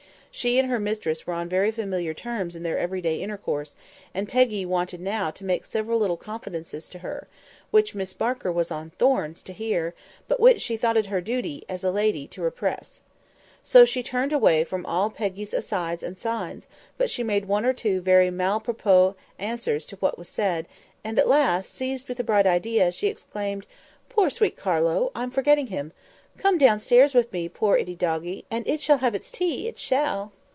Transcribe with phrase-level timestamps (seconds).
[0.33, 3.75] She and her mistress were on very familiar terms in their every day intercourse,
[4.13, 7.27] and Peggy wanted now to make several little confidences to her,
[7.69, 9.93] which Miss Barker was on thorns to hear,
[10.29, 13.01] but which she thought it her duty, as a lady, to repress.
[13.61, 16.65] So she turned away from all Peggy's asides and signs;
[16.97, 20.65] but she made one or two very malapropos answers to what was said;
[21.03, 23.65] and at last, seized with a bright idea, she exclaimed,
[24.07, 25.11] "Poor, sweet Carlo!
[25.13, 25.91] I'm forgetting him.
[26.37, 30.31] Come downstairs with me, poor ittie doggie, and it shall have its tea, it shall!"